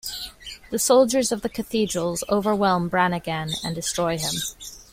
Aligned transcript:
The 0.71 0.79
soldiers 0.79 1.31
of 1.31 1.43
the 1.43 1.49
Cathedrals 1.49 2.23
overwhelm 2.27 2.89
Brannigan 2.89 3.51
and 3.63 3.75
destroy 3.75 4.17
him. 4.17 4.33